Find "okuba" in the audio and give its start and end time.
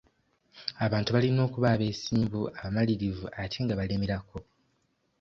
1.47-1.67